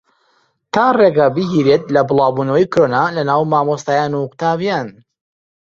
[0.73, 4.87] تا ڕێگە بگیرێت لە بڵاوبوونەوەی کۆرۆنا لەناو مامۆستایان و قوتابییان